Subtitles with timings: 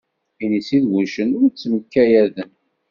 [0.43, 2.51] Inisi d wuccen, ur ttemkeyyaden.